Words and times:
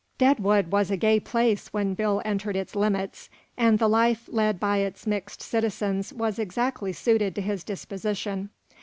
Deadwood 0.17 0.71
was 0.71 0.89
a 0.89 0.97
gay 0.97 1.19
place 1.19 1.67
when 1.67 1.93
Bill 1.93 2.23
entered 2.25 2.55
its 2.55 2.75
limits, 2.75 3.29
and 3.55 3.77
the 3.77 3.87
life 3.87 4.27
led 4.31 4.59
by 4.59 4.77
its 4.77 5.05
mixed 5.05 5.43
citizens 5.43 6.11
was 6.11 6.39
exactly 6.39 6.91
suited 6.91 7.35
to 7.35 7.41
his 7.41 7.63
disposition. 7.63 8.49